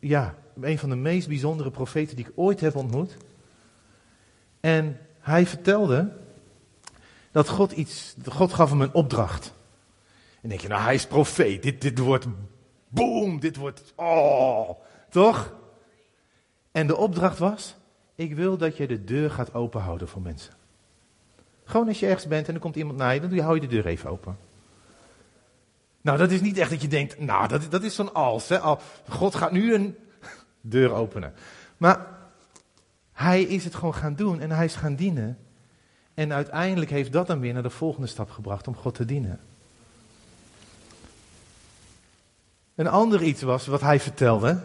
[0.00, 3.16] ja, een van de meest bijzondere profeten die ik ooit heb ontmoet.
[4.64, 6.12] En hij vertelde
[7.30, 9.54] dat God iets, God gaf hem een opdracht.
[10.40, 12.26] En denk je, nou hij is profeet, dit, dit wordt
[12.88, 14.70] boom, dit wordt, oh,
[15.10, 15.54] toch?
[16.72, 17.76] En de opdracht was,
[18.14, 20.54] ik wil dat je de deur gaat openhouden voor mensen.
[21.64, 23.66] Gewoon als je ergens bent en er komt iemand naar je, dan hou je de
[23.66, 24.38] deur even open.
[26.00, 28.48] Nou, dat is niet echt dat je denkt, nou, dat, dat is zo'n als.
[28.48, 28.58] Hè?
[29.08, 29.96] God gaat nu een
[30.60, 31.34] deur openen.
[31.76, 32.22] Maar
[33.14, 35.38] hij is het gewoon gaan doen en hij is gaan dienen.
[36.14, 39.40] En uiteindelijk heeft dat dan weer naar de volgende stap gebracht om God te dienen.
[42.74, 44.60] Een ander iets was wat hij vertelde.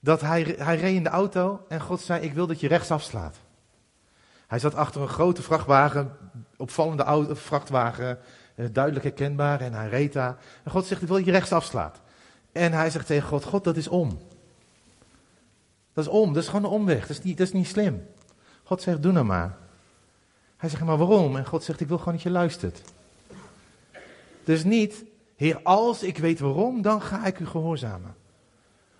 [0.00, 2.90] Dat hij, hij reed in de auto en God zei: Ik wil dat je rechts
[2.90, 3.36] afslaat.
[4.46, 6.16] Hij zat achter een grote vrachtwagen,
[6.56, 8.18] opvallende auto, vrachtwagen,
[8.54, 9.60] eh, duidelijk herkenbaar.
[9.60, 10.36] En hij reed daar.
[10.62, 12.00] En God zegt: Ik wil dat je rechts afslaat.
[12.52, 14.18] En hij zegt tegen God: God, dat is om.
[15.96, 17.00] Dat is om, dat is gewoon een omweg.
[17.00, 18.06] Dat is niet, dat is niet slim.
[18.62, 19.56] God zegt: Doe nou maar.
[20.56, 21.36] Hij zegt: Maar waarom?
[21.36, 22.80] En God zegt: Ik wil gewoon dat je luistert.
[24.44, 25.04] Dus niet
[25.36, 28.14] Heer, als ik weet waarom, dan ga ik u gehoorzamen.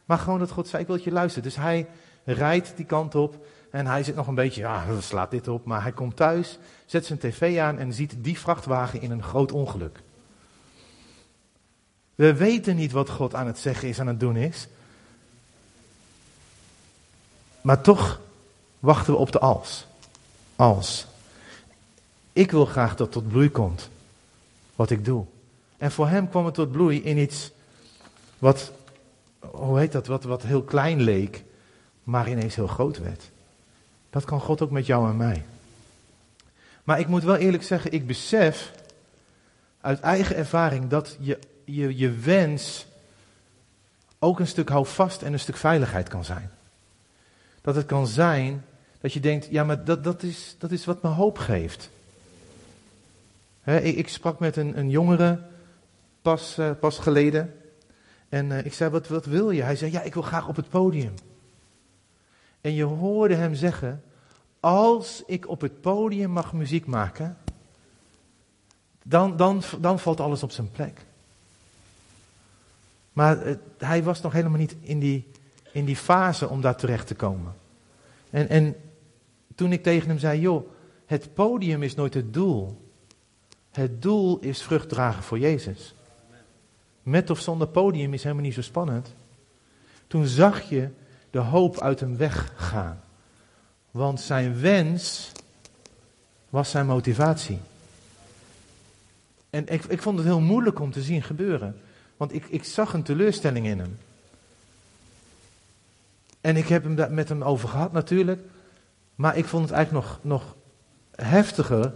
[0.04, 1.44] Maar gewoon dat God zei, ik wil dat je luistert.
[1.44, 1.86] Dus hij
[2.24, 5.64] rijdt die kant op en hij zit nog een beetje, ja, slaat dit op.
[5.64, 9.52] Maar hij komt thuis, zet zijn tv aan en ziet die vrachtwagen in een groot
[9.52, 10.02] ongeluk.
[12.14, 14.68] We weten niet wat God aan het zeggen is, aan het doen is.
[17.66, 18.20] Maar toch
[18.78, 19.86] wachten we op de als.
[20.56, 21.06] Als.
[22.32, 23.90] Ik wil graag dat tot bloei komt.
[24.76, 25.24] Wat ik doe.
[25.76, 27.50] En voor hem kwam het tot bloei in iets
[28.38, 28.72] wat,
[29.38, 31.44] hoe heet dat, wat, wat heel klein leek,
[32.02, 33.30] maar ineens heel groot werd.
[34.10, 35.44] Dat kan God ook met jou en mij.
[36.84, 38.72] Maar ik moet wel eerlijk zeggen, ik besef
[39.80, 42.86] uit eigen ervaring dat je, je, je wens
[44.18, 46.50] ook een stuk houvast en een stuk veiligheid kan zijn.
[47.66, 48.64] Dat het kan zijn
[49.00, 51.90] dat je denkt, ja, maar dat, dat, is, dat is wat me hoop geeft.
[53.64, 55.42] ik, ik, sprak met een, een jongere
[56.22, 57.54] pas, uh, pas geleden.
[58.28, 59.62] En uh, ik zei, wat, wat wil je?
[59.62, 61.14] Hij zei, ja, ik wil graag op het podium.
[62.60, 64.02] En je hoorde hem zeggen,
[64.60, 67.38] als ik op het podium mag muziek maken,
[69.02, 71.00] dan, dan, dan valt alles op zijn plek.
[73.12, 75.30] Maar uh, hij was nog helemaal niet in die,
[75.76, 77.54] in die fase om daar terecht te komen.
[78.30, 78.76] En, en
[79.54, 80.68] toen ik tegen hem zei, joh,
[81.06, 82.90] het podium is nooit het doel.
[83.70, 85.94] Het doel is vrucht dragen voor Jezus.
[87.02, 89.14] Met of zonder podium is helemaal niet zo spannend.
[90.06, 90.88] Toen zag je
[91.30, 93.00] de hoop uit hem weggaan.
[93.90, 95.32] Want zijn wens
[96.48, 97.58] was zijn motivatie.
[99.50, 101.80] En ik, ik vond het heel moeilijk om te zien gebeuren.
[102.16, 103.98] Want ik, ik zag een teleurstelling in hem.
[106.46, 108.40] En ik heb hem met hem over gehad natuurlijk.
[109.14, 110.56] Maar ik vond het eigenlijk nog, nog
[111.14, 111.92] heftiger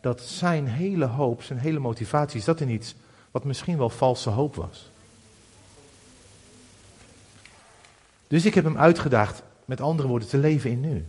[0.00, 2.94] dat zijn hele hoop, zijn hele motivatie, zat in iets
[3.30, 4.90] wat misschien wel valse hoop was.
[8.26, 11.06] Dus ik heb hem uitgedaagd, met andere woorden, te leven in nu.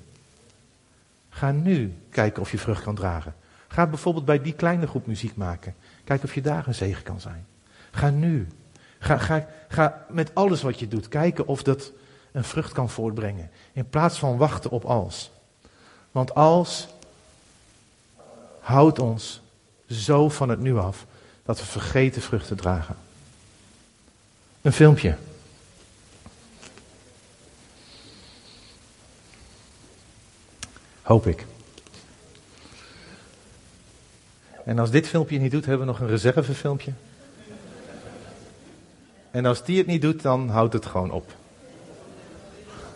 [1.29, 3.35] Ga nu kijken of je vrucht kan dragen.
[3.67, 5.75] Ga bijvoorbeeld bij die kleine groep muziek maken.
[6.03, 7.45] Kijk of je daar een zegen kan zijn.
[7.91, 8.47] Ga nu.
[8.99, 11.91] Ga, ga, ga met alles wat je doet kijken of dat
[12.33, 13.51] een vrucht kan voortbrengen.
[13.73, 15.31] In plaats van wachten op als.
[16.11, 16.87] Want als
[18.59, 19.41] houdt ons
[19.89, 21.05] zo van het nu af
[21.43, 22.95] dat we vergeten vruchten dragen.
[24.61, 25.17] Een filmpje.
[31.01, 31.45] Hoop ik.
[34.65, 36.91] En als dit filmpje niet doet, hebben we nog een reservefilmpje.
[39.31, 41.35] En als die het niet doet, dan houdt het gewoon op.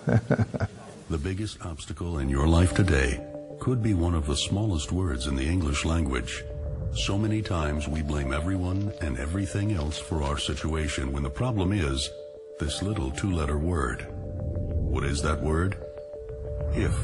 [1.10, 3.20] the biggest obstacle in your life today
[3.60, 6.46] could be one of the smallest words in the English language.
[6.94, 11.74] So many times we blame everyone and everything else for our situation when the problem
[11.74, 12.10] is
[12.58, 14.08] this little two-letter word.
[14.10, 15.76] What is that word?
[16.74, 16.96] If.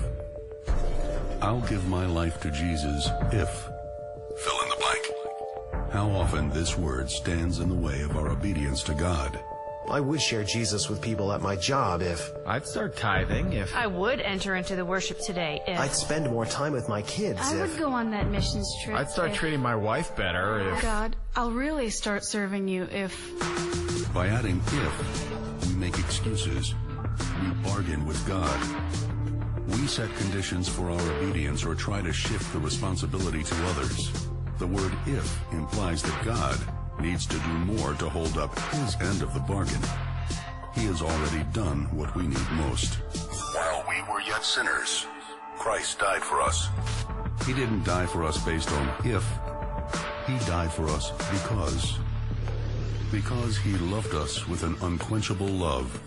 [1.42, 3.50] I'll give my life to Jesus if.
[4.38, 5.92] Fill in the blank.
[5.92, 9.38] How often this word stands in the way of our obedience to God.
[9.90, 13.88] I would share Jesus with people at my job if I'd start tithing if I
[13.88, 17.54] would enter into the worship today if I'd spend more time with my kids if.
[17.54, 18.98] I if would go on that missions trip.
[18.98, 24.14] I'd start if, treating my wife better if God, I'll really start serving you if
[24.14, 26.74] By adding if, we make excuses.
[27.42, 28.60] We bargain with God.
[29.68, 34.12] We set conditions for our obedience or try to shift the responsibility to others.
[34.60, 36.58] The word if implies that God
[37.00, 39.82] needs to do more to hold up his end of the bargain.
[40.74, 42.96] He has already done what we need most.
[43.54, 45.06] While we were yet sinners,
[45.58, 46.70] Christ died for us.
[47.46, 49.28] He didn't die for us based on if.
[50.28, 52.00] He died for us because.
[53.12, 56.02] Because he loved us with an unquenchable love.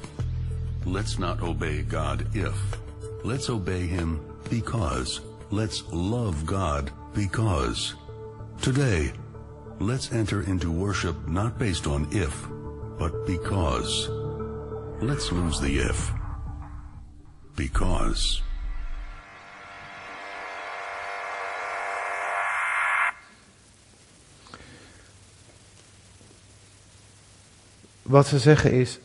[0.84, 2.56] Let's not obey God if.
[3.22, 4.20] Let's obey him
[4.50, 5.20] because.
[5.50, 7.94] Let's love God because.
[8.60, 9.12] Today,
[9.78, 12.48] Let's enter into worship not based on if,
[12.98, 14.08] but because.
[15.02, 16.12] Let's lose the if.
[17.54, 18.42] Because.
[28.02, 28.98] Wat ze zeggen is,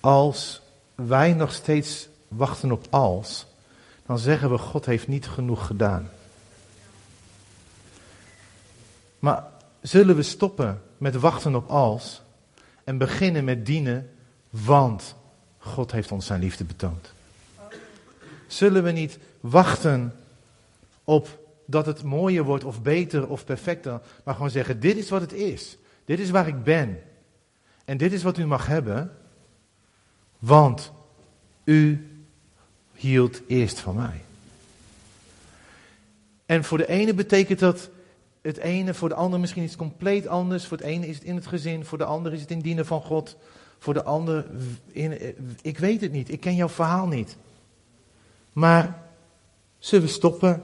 [0.00, 0.60] als
[0.94, 3.46] wij nog steeds wachten op als,
[4.06, 6.10] dan zeggen we God heeft niet genoeg gedaan.
[9.18, 12.22] Maar zullen we stoppen met wachten op als
[12.84, 14.10] en beginnen met dienen,
[14.50, 15.14] want
[15.58, 17.12] God heeft ons zijn liefde betoond?
[18.46, 20.14] Zullen we niet wachten
[21.04, 25.20] op dat het mooier wordt of beter of perfecter, maar gewoon zeggen, dit is wat
[25.20, 25.76] het is.
[26.04, 27.02] Dit is waar ik ben.
[27.84, 29.16] En dit is wat u mag hebben,
[30.38, 30.92] want
[31.64, 32.08] u
[32.94, 34.22] hield eerst van mij.
[36.46, 37.90] En voor de ene betekent dat
[38.42, 40.66] het ene, voor de ander misschien iets compleet anders.
[40.66, 42.86] Voor het ene is het in het gezin, voor de ander is het in dienen
[42.86, 43.36] van God.
[43.78, 44.46] Voor de ander,
[44.86, 47.36] in, ik weet het niet, ik ken jouw verhaal niet.
[48.52, 49.02] Maar
[49.78, 50.62] zullen we stoppen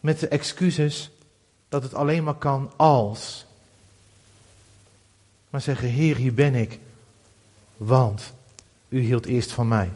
[0.00, 1.10] met de excuses
[1.68, 3.46] dat het alleen maar kan als.
[5.50, 6.78] Maar zeggen, Heer, hier ben ik,
[7.76, 8.32] want
[8.88, 9.90] u hield eerst van mij.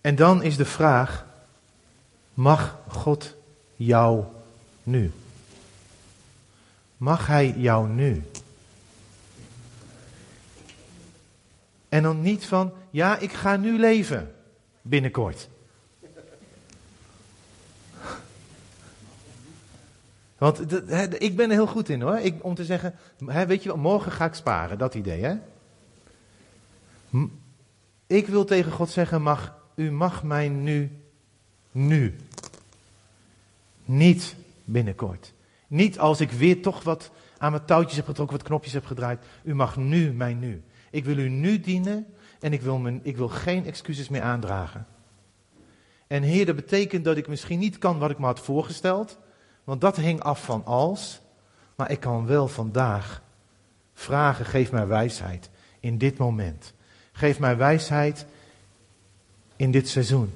[0.00, 1.26] En dan is de vraag,
[2.34, 3.34] mag God
[3.86, 4.24] jou
[4.82, 5.12] nu?
[6.96, 8.22] Mag Hij jou nu?
[11.88, 14.34] En dan niet van, ja, ik ga nu leven,
[14.82, 15.48] binnenkort.
[20.38, 20.72] Want
[21.22, 22.94] ik ben er heel goed in hoor, ik, om te zeggen,
[23.46, 25.34] weet je wel, morgen ga ik sparen, dat idee hè.
[28.06, 30.90] Ik wil tegen God zeggen, mag, u mag mij nu,
[31.70, 32.16] nu.
[33.90, 35.32] Niet binnenkort.
[35.66, 39.24] Niet als ik weer toch wat aan mijn touwtjes heb getrokken, wat knopjes heb gedraaid.
[39.42, 40.62] U mag nu mij nu.
[40.90, 42.06] Ik wil u nu dienen
[42.40, 44.86] en ik wil, mijn, ik wil geen excuses meer aandragen.
[46.06, 49.18] En Heer, dat betekent dat ik misschien niet kan wat ik me had voorgesteld,
[49.64, 51.20] want dat hing af van als,
[51.74, 53.22] maar ik kan wel vandaag
[53.94, 55.50] vragen, geef mij wijsheid
[55.80, 56.72] in dit moment.
[57.12, 58.26] Geef mij wijsheid
[59.56, 60.32] in dit seizoen.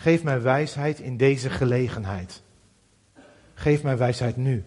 [0.00, 2.42] Geef mij wijsheid in deze gelegenheid.
[3.54, 4.64] Geef mij wijsheid nu.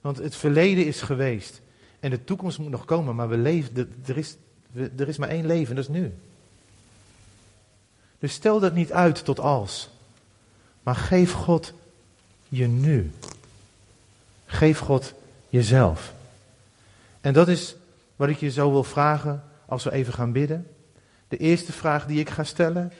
[0.00, 1.60] Want het verleden is geweest.
[2.00, 3.14] En de toekomst moet nog komen.
[3.14, 4.36] Maar we leven, er, is,
[4.74, 6.14] er is maar één leven, dat is nu.
[8.18, 9.90] Dus stel dat niet uit tot als.
[10.82, 11.72] Maar geef God
[12.48, 13.10] je nu.
[14.46, 15.14] Geef God
[15.48, 16.14] jezelf.
[17.20, 17.76] En dat is
[18.16, 20.66] wat ik je zo wil vragen als we even gaan bidden.
[21.28, 22.92] De eerste vraag die ik ga stellen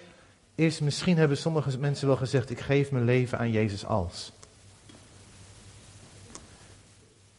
[0.55, 4.33] is, misschien hebben sommige mensen wel gezegd, ik geef mijn leven aan Jezus als.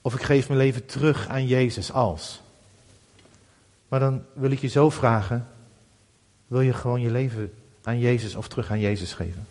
[0.01, 2.41] Of ik geef mijn leven terug aan Jezus als.
[3.87, 5.47] Maar dan wil ik je zo vragen,
[6.47, 9.47] wil je gewoon je leven aan Jezus of terug aan Jezus geven?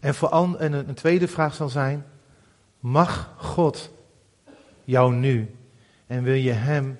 [0.00, 2.06] En, voor en een tweede vraag zal zijn,
[2.80, 3.90] mag God
[4.84, 5.54] jou nu
[6.06, 6.98] en wil je Hem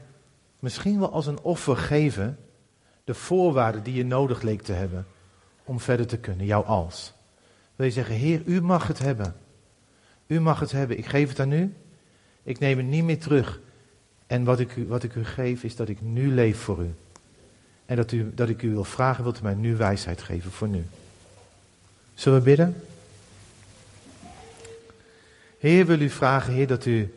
[0.59, 2.39] misschien wel als een offer geven
[3.07, 5.07] de voorwaarden die je nodig leek te hebben
[5.65, 7.13] om verder te kunnen, jou als.
[7.77, 9.37] Wil je zeggen, Heer, u mag het hebben.
[10.27, 10.99] U mag het hebben.
[10.99, 11.75] Ik geef het aan u.
[12.43, 13.61] Ik neem het niet meer terug.
[14.27, 16.95] En wat ik u, wat ik u geef is dat ik nu leef voor u.
[17.87, 20.69] En dat, u, dat ik u wil vragen, wilt u mij nu wijsheid geven voor
[20.69, 20.85] nu.
[22.15, 22.83] Zullen we bidden?
[25.59, 27.15] Heer, wil u vragen, Heer, dat u,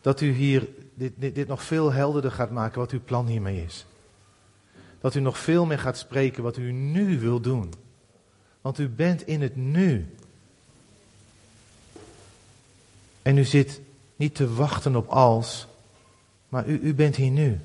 [0.00, 3.64] dat u hier dit, dit, dit nog veel helderder gaat maken wat uw plan hiermee
[3.64, 3.86] is.
[5.02, 7.74] Dat u nog veel meer gaat spreken wat u nu wil doen.
[8.60, 10.14] Want u bent in het nu.
[13.22, 13.80] En u zit
[14.16, 15.66] niet te wachten op als,
[16.48, 17.60] maar u, u bent hier nu.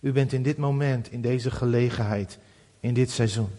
[0.00, 2.38] U bent in dit moment, in deze gelegenheid,
[2.80, 3.50] in dit seizoen.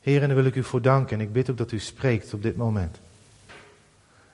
[0.00, 1.18] Heer, en daar wil ik u voor danken.
[1.18, 2.98] En ik bid ook dat u spreekt op dit moment.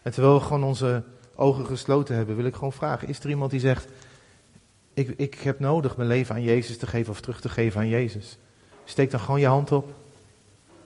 [0.03, 1.03] En terwijl we gewoon onze
[1.35, 3.89] ogen gesloten hebben, wil ik gewoon vragen: is er iemand die zegt:
[4.99, 7.89] ik, ik heb nodig mijn leven aan Jezus te geven of terug te geven aan
[7.89, 8.39] Jezus?
[8.85, 9.95] Steek dan gewoon je hand op.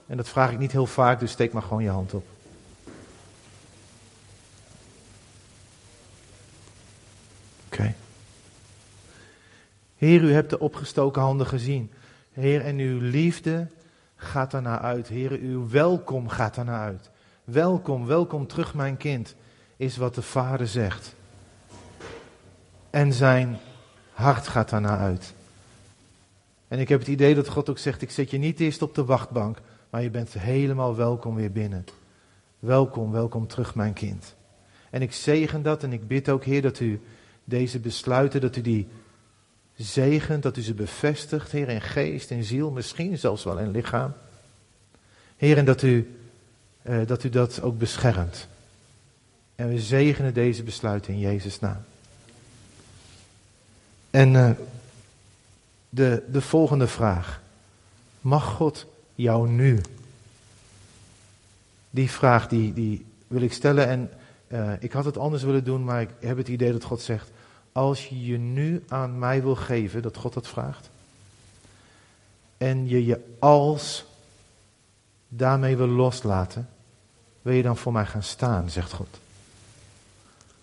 [0.07, 2.25] En dat vraag ik niet heel vaak, dus steek maar gewoon je hand op.
[7.65, 7.93] Oké.
[9.97, 11.91] Heer, u hebt de opgestoken handen gezien.
[12.31, 13.67] Heer, en uw liefde
[14.15, 15.07] gaat daarna uit.
[15.07, 17.09] Heer, uw welkom gaat daarna uit.
[17.43, 19.35] Welkom, welkom terug, mijn kind,
[19.77, 21.15] is wat de vader zegt.
[22.89, 23.59] En zijn
[24.13, 25.33] hart gaat daarna uit.
[26.67, 28.95] En ik heb het idee dat God ook zegt: Ik zet je niet eerst op
[28.95, 29.57] de wachtbank,
[29.89, 31.85] maar je bent helemaal welkom weer binnen.
[32.59, 34.35] welkom, welkom terug mijn kind.
[34.89, 37.01] En ik zegen dat en ik bid ook Heer dat u
[37.43, 38.87] deze besluiten, dat u die
[39.75, 44.13] zegent, dat u ze bevestigt, Heer, in geest, in ziel, misschien zelfs wel in lichaam.
[45.37, 46.17] Heer, en dat u,
[46.81, 48.47] eh, dat u dat ook beschermt.
[49.55, 51.83] En we zegenen deze besluiten in Jezus' naam.
[54.13, 54.51] En eh,
[55.89, 57.41] de, de volgende vraag.
[58.21, 58.85] Mag God
[59.15, 59.81] jou nu?
[61.89, 64.11] Die vraag die, die wil ik stellen en
[64.47, 67.31] eh, ik had het anders willen doen, maar ik heb het idee dat God zegt,
[67.71, 70.89] als je je nu aan mij wil geven, dat God dat vraagt,
[72.57, 74.05] en je je als
[75.27, 76.69] daarmee wil loslaten,
[77.41, 79.19] wil je dan voor mij gaan staan, zegt God.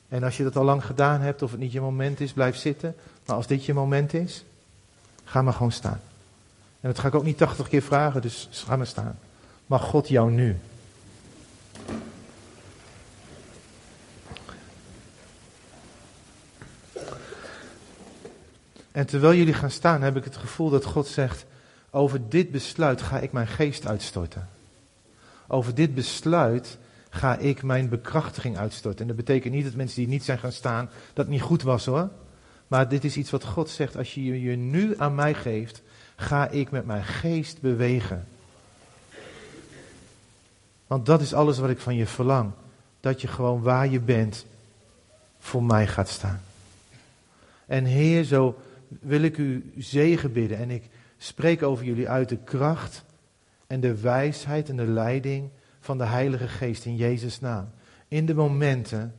[0.09, 2.57] En als je dat al lang gedaan hebt, of het niet je moment is, blijf
[2.57, 2.95] zitten.
[3.27, 4.45] Maar als dit je moment is,
[5.25, 6.01] ga maar gewoon staan.
[6.81, 9.19] En dat ga ik ook niet tachtig keer vragen, dus ga maar staan.
[9.67, 10.57] Mag God jou nu?
[18.93, 21.45] En terwijl jullie gaan staan, heb ik het gevoel dat God zegt:
[21.91, 24.49] Over dit besluit ga ik mijn geest uitstorten.
[25.47, 26.79] Over dit besluit
[27.11, 29.01] ga ik mijn bekrachtiging uitstorten.
[29.01, 31.87] En dat betekent niet dat mensen die niet zijn gaan staan, dat niet goed was
[31.87, 32.09] hoor.
[32.71, 35.83] Maar dit is iets wat God zegt: Als je je nu aan mij geeft,
[36.17, 38.27] ga ik met mijn geest bewegen.
[40.87, 42.51] Want dat is alles wat ik van je verlang.
[43.01, 44.47] Dat je gewoon waar je bent
[45.39, 46.41] voor mij gaat staan.
[47.67, 48.59] En Heer, zo
[48.89, 50.59] wil ik u zegen bidden.
[50.59, 50.85] En ik
[51.19, 53.05] spreek over jullie uit de kracht
[53.67, 55.49] en de wijsheid en de leiding
[55.81, 57.71] van de Heilige Geest in Jezus' naam.
[58.09, 59.15] In de momenten,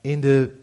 [0.00, 0.54] in de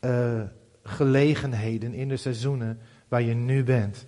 [0.00, 0.42] uh,
[0.82, 2.78] gelegenheden, in de seizoenen
[3.08, 4.04] waar je nu bent.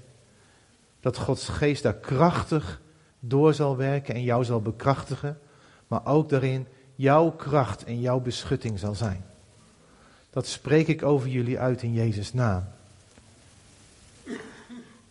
[1.00, 2.80] Dat Gods Geest daar krachtig
[3.20, 5.38] door zal werken en jou zal bekrachtigen.
[5.86, 9.24] Maar ook daarin jouw kracht en jouw beschutting zal zijn.
[10.30, 12.64] Dat spreek ik over jullie uit in Jezus' naam.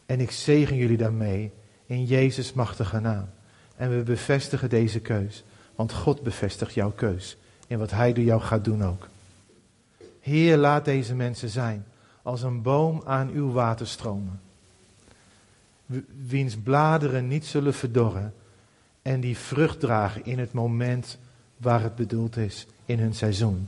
[0.06, 1.52] En ik zegen jullie daarmee
[1.86, 3.30] in Jezus' machtige naam.
[3.76, 5.44] En we bevestigen deze keus.
[5.76, 7.38] Want God bevestigt jouw keus.
[7.68, 9.08] In wat Hij door jou gaat doen ook.
[10.22, 11.86] Heer, laat deze mensen zijn
[12.22, 14.42] als een boom aan uw waterstromen.
[16.28, 18.34] Wiens bladeren niet zullen verdorren.
[19.02, 21.18] En die vrucht dragen in het moment
[21.58, 23.68] waar het bedoeld is in hun seizoen.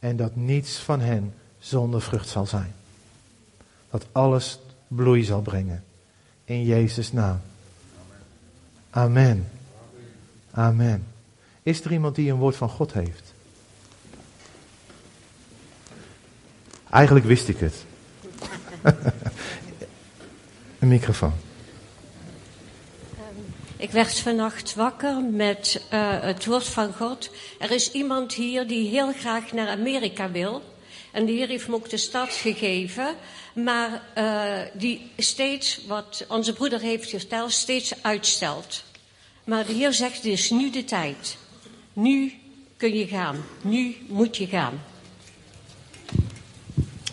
[0.00, 2.74] En dat niets van hen zonder vrucht zal zijn.
[3.90, 4.58] Dat alles
[4.88, 5.84] bloei zal brengen.
[6.44, 7.40] In Jezus' naam.
[8.90, 9.48] Amen.
[10.50, 11.06] Amen.
[11.62, 13.27] Is er iemand die een woord van God heeft?
[16.90, 17.84] Eigenlijk wist ik het.
[20.78, 21.32] een microfoon.
[23.76, 27.30] Ik werd vannacht wakker met uh, het woord van God.
[27.58, 30.62] Er is iemand hier die heel graag naar Amerika wil.
[31.12, 33.14] En de Heer heeft me ook de stad gegeven.
[33.54, 38.84] Maar uh, die steeds, wat onze broeder heeft verteld, steeds uitstelt.
[39.44, 41.36] Maar de Heer zegt, het is nu de tijd.
[41.92, 42.32] Nu
[42.76, 43.44] kun je gaan.
[43.60, 44.80] Nu moet je gaan.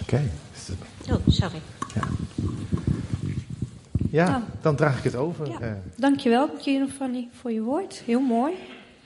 [0.05, 0.15] Oké.
[0.15, 1.15] Okay.
[1.15, 1.61] Oh, sorry.
[1.95, 2.01] Ja.
[4.11, 5.47] Ja, dan draag ik het over.
[5.47, 5.77] Ja.
[5.95, 6.49] Dankjewel,
[6.97, 8.01] Fanny, voor je woord.
[8.05, 8.53] Heel mooi.